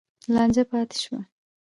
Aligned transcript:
لانجه 0.33 0.63
پاتې 0.69 0.97
شوه. 1.03 1.19